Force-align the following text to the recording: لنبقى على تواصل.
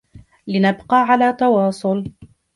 لنبقى 0.47 0.97
على 0.97 1.33
تواصل. 1.33 2.11